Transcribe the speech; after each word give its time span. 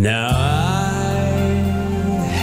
Now 0.00 0.28
I 0.28 1.16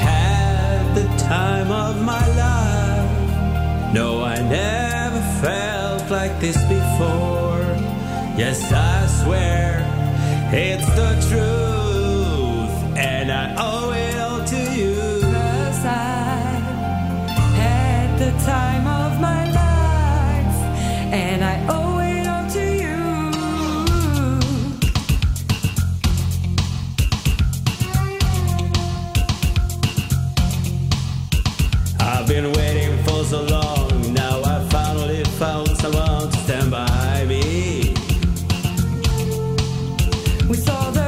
had 0.03 0.93
the 0.93 1.07
time 1.23 1.71
of 1.71 2.01
my 2.01 2.27
life. 2.35 3.93
No, 3.93 4.21
I 4.25 4.41
never 4.41 5.21
felt 5.41 6.11
like 6.11 6.37
this 6.41 6.57
before. 6.63 7.63
Yes, 8.37 8.73
I 8.73 9.07
swear 9.23 9.85
it's 10.51 10.85
the 10.99 11.13
truth, 11.29 11.74
I've 32.25 32.31
been 32.31 32.51
waiting 32.53 32.97
for 33.03 33.23
so 33.23 33.43
long. 33.43 34.11
Now 34.11 34.41
I 34.43 34.67
finally 34.69 35.23
found 35.37 35.67
someone 35.77 36.31
to 36.31 36.37
stand 36.37 36.71
by 36.71 37.23
me. 37.27 37.93
We 40.49 40.57
saw 40.57 40.89
the 40.89 41.03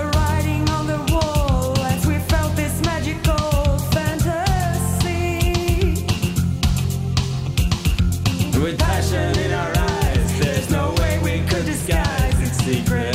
With 8.61 8.77
passion 8.77 9.39
in 9.39 9.53
our 9.53 9.71
eyes, 9.75 10.39
there's 10.39 10.69
no 10.69 10.93
way 10.99 11.19
we 11.23 11.47
could 11.47 11.65
disguise 11.65 12.39
its 12.41 12.57
secret. 12.59 13.06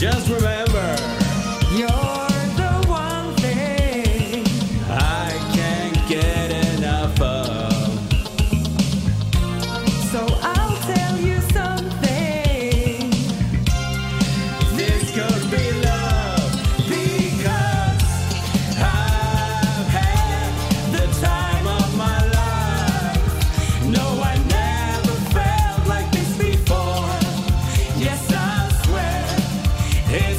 Just 0.00 0.30
remember. 0.30 0.59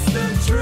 The 0.05 0.43
truth. 0.45 0.60